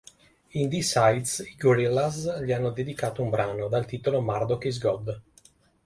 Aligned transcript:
In 0.59 0.67
"D-Sides", 0.67 1.43
i 1.45 1.55
Gorillaz 1.57 2.41
gli 2.41 2.51
hanno 2.51 2.71
dedicato 2.71 3.21
un 3.21 3.29
brano, 3.29 3.67
dal 3.67 3.85
titolo 3.85 4.19
"Murdoc 4.19 4.63
is 4.65 4.79
God". 4.79 5.21